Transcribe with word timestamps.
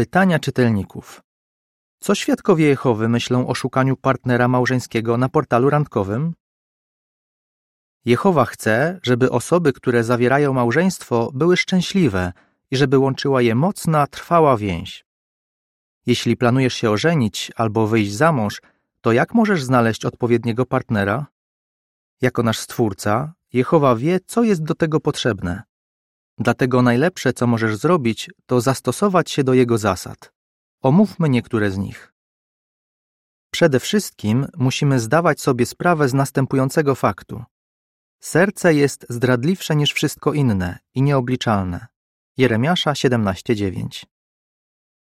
Pytania 0.00 0.38
czytelników. 0.38 1.22
Co 1.98 2.14
świadkowie 2.14 2.66
Jehowy 2.66 3.08
myślą 3.08 3.46
o 3.46 3.54
szukaniu 3.54 3.96
partnera 3.96 4.48
małżeńskiego 4.48 5.16
na 5.16 5.28
portalu 5.28 5.70
randkowym? 5.70 6.34
Jehowa 8.04 8.44
chce, 8.44 9.00
żeby 9.02 9.30
osoby, 9.30 9.72
które 9.72 10.04
zawierają 10.04 10.52
małżeństwo, 10.52 11.30
były 11.34 11.56
szczęśliwe 11.56 12.32
i 12.70 12.76
żeby 12.76 12.98
łączyła 12.98 13.42
je 13.42 13.54
mocna, 13.54 14.06
trwała 14.06 14.56
więź. 14.56 15.04
Jeśli 16.06 16.36
planujesz 16.36 16.74
się 16.74 16.90
ożenić 16.90 17.52
albo 17.56 17.86
wyjść 17.86 18.12
za 18.12 18.32
mąż, 18.32 18.62
to 19.00 19.12
jak 19.12 19.34
możesz 19.34 19.62
znaleźć 19.62 20.04
odpowiedniego 20.04 20.66
partnera? 20.66 21.26
Jako 22.20 22.42
nasz 22.42 22.58
Stwórca, 22.58 23.32
Jehowa 23.52 23.96
wie, 23.96 24.20
co 24.26 24.42
jest 24.42 24.62
do 24.62 24.74
tego 24.74 25.00
potrzebne. 25.00 25.62
Dlatego 26.40 26.82
najlepsze, 26.82 27.32
co 27.32 27.46
możesz 27.46 27.76
zrobić, 27.76 28.30
to 28.46 28.60
zastosować 28.60 29.30
się 29.30 29.44
do 29.44 29.54
Jego 29.54 29.78
zasad. 29.78 30.32
Omówmy 30.82 31.28
niektóre 31.28 31.70
z 31.70 31.78
nich. 31.78 32.12
Przede 33.50 33.80
wszystkim 33.80 34.46
musimy 34.56 35.00
zdawać 35.00 35.40
sobie 35.40 35.66
sprawę 35.66 36.08
z 36.08 36.14
następującego 36.14 36.94
faktu. 36.94 37.44
Serce 38.20 38.74
jest 38.74 39.06
zdradliwsze 39.08 39.76
niż 39.76 39.92
wszystko 39.92 40.32
inne 40.32 40.78
i 40.94 41.02
nieobliczalne. 41.02 41.86
Jeremiasza 42.36 42.92
17:9. 42.92 44.06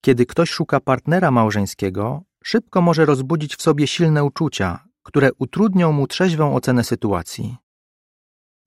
Kiedy 0.01 0.25
ktoś 0.25 0.49
szuka 0.49 0.79
partnera 0.79 1.31
małżeńskiego, 1.31 2.23
szybko 2.43 2.81
może 2.81 3.05
rozbudzić 3.05 3.55
w 3.55 3.61
sobie 3.61 3.87
silne 3.87 4.23
uczucia, 4.23 4.83
które 5.03 5.29
utrudnią 5.37 5.91
mu 5.91 6.07
trzeźwą 6.07 6.55
ocenę 6.55 6.83
sytuacji. 6.83 7.62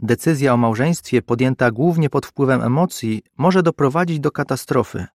Decyzja 0.01 0.55
o 0.55 0.57
małżeństwie 0.57 1.23
podjęta 1.23 1.71
głównie 1.71 2.11
pod 2.11 2.27
wpływem 2.27 2.63
emocji 2.63 3.23
może 3.39 3.63
doprowadzić 3.63 4.21
do 4.21 4.31
katastrofy. 4.31 5.07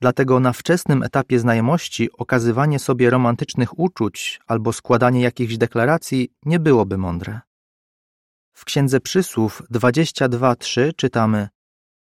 Dlatego 0.00 0.40
na 0.40 0.52
wczesnym 0.52 1.02
etapie 1.02 1.38
znajomości 1.38 2.12
okazywanie 2.12 2.78
sobie 2.78 3.10
romantycznych 3.10 3.78
uczuć 3.78 4.40
albo 4.46 4.72
składanie 4.72 5.20
jakichś 5.20 5.56
deklaracji 5.56 6.32
nie 6.44 6.60
byłoby 6.60 6.98
mądre. 6.98 7.40
W 8.52 8.64
Księdze 8.64 9.00
Przysłów 9.00 9.62
22.3 9.70 10.90
czytamy 10.96 11.48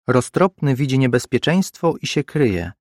Roztropny 0.08 0.76
widzi 0.76 1.00
niebezpieczeństwo 1.00 1.94
i 2.02 2.08
się 2.08 2.24
kryje, 2.24 2.72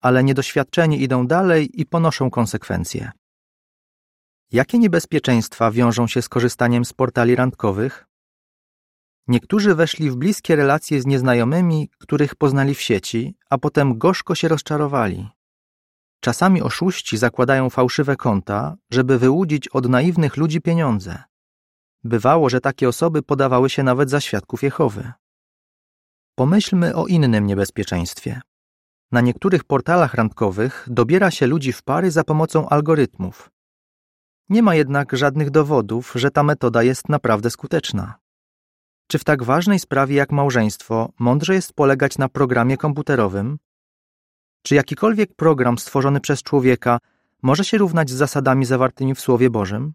ale 0.00 0.24
niedoświadczeni 0.24 1.02
idą 1.02 1.26
dalej 1.26 1.80
i 1.80 1.86
ponoszą 1.86 2.30
konsekwencje. 2.30 3.10
Jakie 4.52 4.78
niebezpieczeństwa 4.78 5.70
wiążą 5.70 6.06
się 6.06 6.22
z 6.22 6.28
korzystaniem 6.28 6.84
z 6.84 6.92
portali 6.92 7.36
randkowych? 7.36 8.06
Niektórzy 9.28 9.74
weszli 9.74 10.10
w 10.10 10.16
bliskie 10.16 10.56
relacje 10.56 11.02
z 11.02 11.06
nieznajomymi, 11.06 11.90
których 11.98 12.34
poznali 12.34 12.74
w 12.74 12.80
sieci, 12.80 13.36
a 13.50 13.58
potem 13.58 13.98
gorzko 13.98 14.34
się 14.34 14.48
rozczarowali. 14.48 15.28
Czasami 16.20 16.62
oszuści 16.62 17.18
zakładają 17.18 17.70
fałszywe 17.70 18.16
konta, 18.16 18.76
żeby 18.90 19.18
wyłudzić 19.18 19.68
od 19.68 19.88
naiwnych 19.88 20.36
ludzi 20.36 20.60
pieniądze. 20.60 21.22
Bywało, 22.04 22.48
że 22.48 22.60
takie 22.60 22.88
osoby 22.88 23.22
podawały 23.22 23.70
się 23.70 23.82
nawet 23.82 24.10
za 24.10 24.20
świadków 24.20 24.62
Jehowy. 24.62 25.12
Pomyślmy 26.34 26.94
o 26.94 27.06
innym 27.06 27.46
niebezpieczeństwie. 27.46 28.40
Na 29.12 29.20
niektórych 29.20 29.64
portalach 29.64 30.14
randkowych 30.14 30.86
dobiera 30.90 31.30
się 31.30 31.46
ludzi 31.46 31.72
w 31.72 31.82
pary 31.82 32.10
za 32.10 32.24
pomocą 32.24 32.68
algorytmów. 32.68 33.50
Nie 34.48 34.62
ma 34.62 34.74
jednak 34.74 35.16
żadnych 35.16 35.50
dowodów, 35.50 36.12
że 36.14 36.30
ta 36.30 36.42
metoda 36.42 36.82
jest 36.82 37.08
naprawdę 37.08 37.50
skuteczna. 37.50 38.23
Czy 39.06 39.18
w 39.18 39.24
tak 39.24 39.42
ważnej 39.42 39.78
sprawie 39.78 40.16
jak 40.16 40.32
małżeństwo 40.32 41.12
mądrze 41.18 41.54
jest 41.54 41.72
polegać 41.72 42.18
na 42.18 42.28
programie 42.28 42.76
komputerowym? 42.76 43.58
Czy 44.62 44.74
jakikolwiek 44.74 45.34
program 45.34 45.78
stworzony 45.78 46.20
przez 46.20 46.42
człowieka 46.42 46.98
może 47.42 47.64
się 47.64 47.78
równać 47.78 48.10
z 48.10 48.14
zasadami 48.14 48.64
zawartymi 48.64 49.14
w 49.14 49.20
Słowie 49.20 49.50
Bożym? 49.50 49.94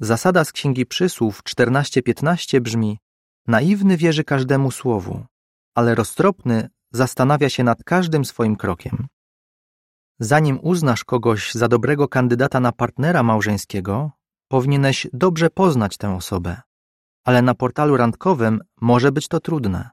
Zasada 0.00 0.44
z 0.44 0.52
Księgi 0.52 0.86
Przysłów 0.86 1.42
14:15 1.42 2.60
brzmi: 2.60 2.98
Naiwny 3.46 3.96
wierzy 3.96 4.24
każdemu 4.24 4.70
słowu, 4.70 5.24
ale 5.74 5.94
roztropny 5.94 6.68
zastanawia 6.92 7.48
się 7.48 7.64
nad 7.64 7.84
każdym 7.84 8.24
swoim 8.24 8.56
krokiem. 8.56 9.06
Zanim 10.20 10.58
uznasz 10.62 11.04
kogoś 11.04 11.52
za 11.52 11.68
dobrego 11.68 12.08
kandydata 12.08 12.60
na 12.60 12.72
partnera 12.72 13.22
małżeńskiego, 13.22 14.10
powinieneś 14.48 15.06
dobrze 15.12 15.50
poznać 15.50 15.96
tę 15.96 16.16
osobę 16.16 16.60
ale 17.26 17.42
na 17.42 17.54
portalu 17.54 17.96
randkowym 17.96 18.60
może 18.80 19.12
być 19.12 19.28
to 19.28 19.40
trudne. 19.40 19.90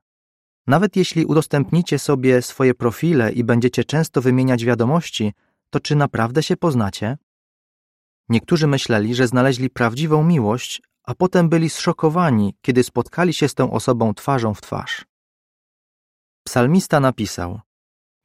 Nawet 0.67 0.95
jeśli 0.95 1.25
udostępnicie 1.25 1.99
sobie 1.99 2.41
swoje 2.41 2.73
profile 2.73 3.31
i 3.31 3.43
będziecie 3.43 3.83
często 3.83 4.21
wymieniać 4.21 4.65
wiadomości, 4.65 5.33
to 5.69 5.79
czy 5.79 5.95
naprawdę 5.95 6.43
się 6.43 6.57
poznacie? 6.57 7.17
Niektórzy 8.29 8.67
myśleli, 8.67 9.15
że 9.15 9.27
znaleźli 9.27 9.69
prawdziwą 9.69 10.23
miłość, 10.23 10.81
a 11.03 11.15
potem 11.15 11.49
byli 11.49 11.69
zszokowani, 11.69 12.55
kiedy 12.61 12.83
spotkali 12.83 13.33
się 13.33 13.47
z 13.47 13.53
tą 13.53 13.71
osobą 13.71 14.13
twarzą 14.13 14.53
w 14.53 14.61
twarz. 14.61 15.05
Psalmista 16.43 16.99
napisał: 16.99 17.59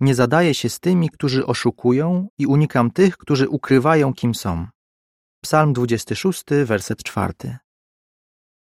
Nie 0.01 0.15
zadaję 0.15 0.55
się 0.55 0.69
z 0.69 0.81
tymi, 0.81 1.11
którzy 1.11 1.47
oszukują, 1.47 2.29
i 2.39 2.47
unikam 2.47 2.91
tych, 2.91 3.17
którzy 3.17 3.49
ukrywają, 3.49 4.15
kim 4.15 4.35
są. 4.35 4.67
Psalm 5.43 5.73
26, 5.73 6.45
werset 6.65 7.03
4. 7.03 7.59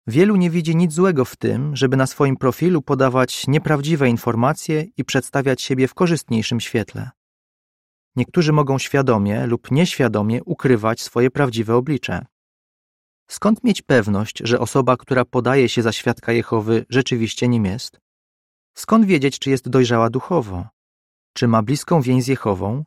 Wielu 0.07 0.35
nie 0.35 0.49
widzi 0.49 0.75
nic 0.75 0.93
złego 0.93 1.25
w 1.25 1.35
tym, 1.35 1.75
żeby 1.75 1.97
na 1.97 2.07
swoim 2.07 2.37
profilu 2.37 2.81
podawać 2.81 3.47
nieprawdziwe 3.47 4.09
informacje 4.09 4.85
i 4.97 5.05
przedstawiać 5.05 5.61
siebie 5.61 5.87
w 5.87 5.93
korzystniejszym 5.93 6.59
świetle. 6.59 7.09
Niektórzy 8.15 8.53
mogą 8.53 8.79
świadomie 8.79 9.47
lub 9.47 9.71
nieświadomie 9.71 10.43
ukrywać 10.43 11.01
swoje 11.01 11.31
prawdziwe 11.31 11.75
oblicze. 11.75 12.25
Skąd 13.29 13.63
mieć 13.63 13.81
pewność, 13.81 14.41
że 14.43 14.59
osoba, 14.59 14.97
która 14.97 15.25
podaje 15.25 15.69
się 15.69 15.81
za 15.81 15.91
świadka 15.91 16.31
Jehowy, 16.31 16.85
rzeczywiście 16.89 17.47
nim 17.47 17.65
jest? 17.65 17.99
Skąd 18.77 19.05
wiedzieć, 19.05 19.39
czy 19.39 19.49
jest 19.49 19.69
dojrzała 19.69 20.09
duchowo? 20.09 20.67
Czy 21.33 21.47
ma 21.47 21.61
bliską 21.61 22.01
więź 22.01 22.23
z 22.23 22.27
Jehową? 22.27 22.83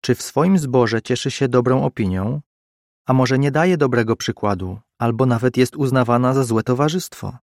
Czy 0.00 0.14
w 0.14 0.22
swoim 0.22 0.58
zborze 0.58 1.02
cieszy 1.02 1.30
się 1.30 1.48
dobrą 1.48 1.84
opinią? 1.84 2.40
A 3.06 3.12
może 3.12 3.38
nie 3.38 3.50
daje 3.50 3.76
dobrego 3.76 4.16
przykładu, 4.16 4.80
albo 4.98 5.26
nawet 5.26 5.56
jest 5.56 5.76
uznawana 5.76 6.34
za 6.34 6.44
złe 6.44 6.62
towarzystwo? 6.62 7.38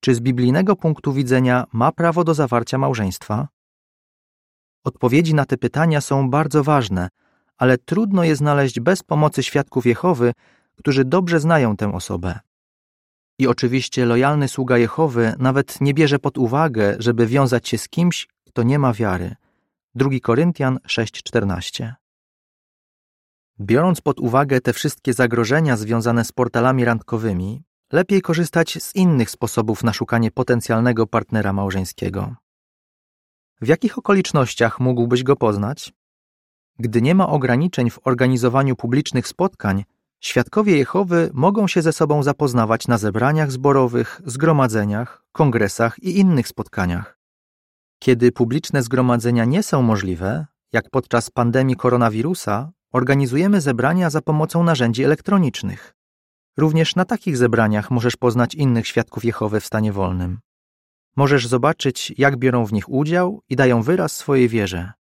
Czy 0.00 0.14
z 0.14 0.20
biblijnego 0.20 0.76
punktu 0.76 1.12
widzenia 1.12 1.66
ma 1.72 1.92
prawo 1.92 2.24
do 2.24 2.34
zawarcia 2.34 2.78
małżeństwa? 2.78 3.48
Odpowiedzi 4.84 5.34
na 5.34 5.44
te 5.44 5.56
pytania 5.56 6.00
są 6.00 6.30
bardzo 6.30 6.64
ważne, 6.64 7.08
ale 7.58 7.78
trudno 7.78 8.24
je 8.24 8.36
znaleźć 8.36 8.80
bez 8.80 9.02
pomocy 9.02 9.42
świadków 9.42 9.86
Jehowy, 9.86 10.32
którzy 10.76 11.04
dobrze 11.04 11.40
znają 11.40 11.76
tę 11.76 11.94
osobę. 11.94 12.40
I 13.38 13.46
oczywiście 13.46 14.06
lojalny 14.06 14.48
sługa 14.48 14.78
Jehowy 14.78 15.34
nawet 15.38 15.80
nie 15.80 15.94
bierze 15.94 16.18
pod 16.18 16.38
uwagę, 16.38 16.96
żeby 16.98 17.26
wiązać 17.26 17.68
się 17.68 17.78
z 17.78 17.88
kimś, 17.88 18.28
kto 18.46 18.62
nie 18.62 18.78
ma 18.78 18.92
wiary. 18.92 19.34
2 19.94 20.10
Koryntian 20.22 20.78
6:14 20.86 21.99
Biorąc 23.60 24.00
pod 24.00 24.20
uwagę 24.20 24.60
te 24.60 24.72
wszystkie 24.72 25.12
zagrożenia 25.12 25.76
związane 25.76 26.24
z 26.24 26.32
portalami 26.32 26.84
randkowymi, 26.84 27.62
lepiej 27.92 28.22
korzystać 28.22 28.82
z 28.82 28.94
innych 28.96 29.30
sposobów 29.30 29.84
na 29.84 29.92
szukanie 29.92 30.30
potencjalnego 30.30 31.06
partnera 31.06 31.52
małżeńskiego. 31.52 32.34
W 33.60 33.68
jakich 33.68 33.98
okolicznościach 33.98 34.80
mógłbyś 34.80 35.22
go 35.22 35.36
poznać? 35.36 35.92
Gdy 36.78 37.02
nie 37.02 37.14
ma 37.14 37.28
ograniczeń 37.28 37.90
w 37.90 37.98
organizowaniu 38.04 38.76
publicznych 38.76 39.28
spotkań, 39.28 39.84
świadkowie 40.20 40.76
Jehowy 40.76 41.30
mogą 41.34 41.68
się 41.68 41.82
ze 41.82 41.92
sobą 41.92 42.22
zapoznawać 42.22 42.88
na 42.88 42.98
zebraniach 42.98 43.52
zborowych, 43.52 44.20
zgromadzeniach, 44.26 45.24
kongresach 45.32 45.98
i 45.98 46.18
innych 46.18 46.48
spotkaniach. 46.48 47.18
Kiedy 47.98 48.32
publiczne 48.32 48.82
zgromadzenia 48.82 49.44
nie 49.44 49.62
są 49.62 49.82
możliwe, 49.82 50.46
jak 50.72 50.90
podczas 50.90 51.30
pandemii 51.30 51.76
koronawirusa, 51.76 52.72
Organizujemy 52.92 53.60
zebrania 53.60 54.10
za 54.10 54.22
pomocą 54.22 54.64
narzędzi 54.64 55.04
elektronicznych. 55.04 55.94
Również 56.56 56.96
na 56.96 57.04
takich 57.04 57.36
zebraniach 57.36 57.90
możesz 57.90 58.16
poznać 58.16 58.54
innych 58.54 58.86
świadków 58.86 59.24
Jehowy 59.24 59.60
w 59.60 59.66
stanie 59.66 59.92
wolnym. 59.92 60.40
Możesz 61.16 61.46
zobaczyć, 61.46 62.14
jak 62.18 62.36
biorą 62.36 62.66
w 62.66 62.72
nich 62.72 62.88
udział 62.88 63.42
i 63.48 63.56
dają 63.56 63.82
wyraz 63.82 64.16
swojej 64.16 64.48
wierze. 64.48 64.92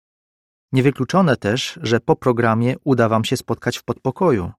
Niewykluczone 0.73 1.37
też, 1.37 1.79
że 1.82 2.00
po 2.00 2.17
programie 2.17 2.75
uda 2.85 3.08
Wam 3.08 3.25
się 3.25 3.37
spotkać 3.37 3.79
w 3.79 3.85
podpokoju. 3.85 4.52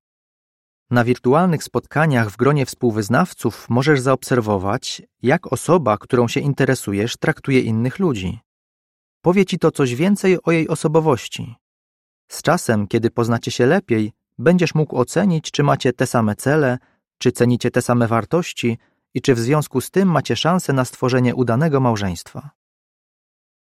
Na 0.89 1.03
wirtualnych 1.03 1.63
spotkaniach 1.63 2.29
w 2.29 2.37
gronie 2.37 2.65
współwyznawców 2.65 3.69
możesz 3.69 3.99
zaobserwować, 3.99 5.01
jak 5.21 5.53
osoba, 5.53 5.97
którą 5.97 6.27
się 6.27 6.39
interesujesz, 6.39 7.17
traktuje 7.17 7.59
innych 7.59 7.99
ludzi. 7.99 8.39
Powie 9.21 9.45
Ci 9.45 9.59
to 9.59 9.71
coś 9.71 9.95
więcej 9.95 10.37
o 10.43 10.51
jej 10.51 10.67
osobowości. 10.67 11.55
Z 12.29 12.41
czasem, 12.41 12.87
kiedy 12.87 13.11
poznacie 13.11 13.51
się 13.51 13.65
lepiej, 13.65 14.13
będziesz 14.37 14.75
mógł 14.75 14.97
ocenić, 14.97 15.51
czy 15.51 15.63
macie 15.63 15.93
te 15.93 16.07
same 16.07 16.35
cele, 16.35 16.77
czy 17.17 17.31
cenicie 17.31 17.71
te 17.71 17.81
same 17.81 18.07
wartości 18.07 18.77
i 19.13 19.21
czy 19.21 19.35
w 19.35 19.39
związku 19.39 19.81
z 19.81 19.91
tym 19.91 20.11
macie 20.11 20.35
szansę 20.35 20.73
na 20.73 20.85
stworzenie 20.85 21.35
udanego 21.35 21.79
małżeństwa. 21.79 22.49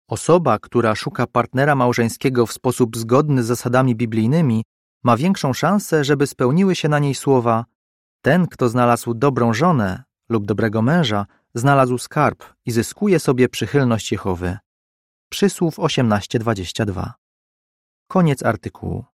Osoba, 0.08 0.58
która 0.58 0.94
szuka 0.94 1.26
partnera 1.26 1.74
małżeńskiego 1.74 2.46
w 2.46 2.52
sposób 2.52 2.96
zgodny 2.96 3.42
z 3.42 3.46
zasadami 3.46 3.96
biblijnymi, 3.96 4.64
ma 5.04 5.16
większą 5.16 5.52
szansę, 5.52 6.04
żeby 6.04 6.26
spełniły 6.26 6.74
się 6.76 6.88
na 6.88 6.98
niej 6.98 7.14
słowa: 7.14 7.64
Ten, 8.22 8.46
kto 8.46 8.68
znalazł 8.68 9.14
dobrą 9.14 9.54
żonę 9.54 10.02
lub 10.28 10.46
dobrego 10.46 10.82
męża, 10.82 11.26
znalazł 11.54 11.98
skarb 11.98 12.44
i 12.66 12.70
zyskuje 12.70 13.20
sobie 13.20 13.48
przychylność 13.48 14.12
Jehowy. 14.12 14.58
Przysłów 15.28 15.78
18:22. 15.78 17.21
Koniec 18.12 18.42
artykułu. 18.42 19.04